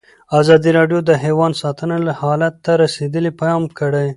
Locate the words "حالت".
2.21-2.55